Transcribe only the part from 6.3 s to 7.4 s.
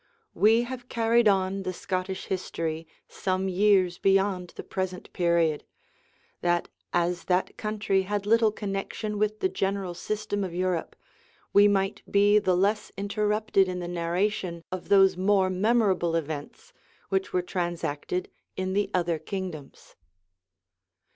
that, as